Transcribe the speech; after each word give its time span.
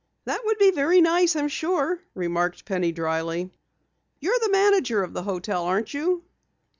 "That 0.25 0.41
would 0.45 0.57
be 0.57 0.71
very 0.71 0.99
nice, 0.99 1.35
I'm 1.35 1.47
sure," 1.47 2.01
remarked 2.15 2.65
Penny 2.65 2.91
dryly. 2.91 3.51
"You're 4.19 4.39
the 4.41 4.49
manager 4.49 5.03
of 5.03 5.13
the 5.13 5.21
hotel, 5.21 5.65
aren't 5.65 5.93
you?" 5.93 6.23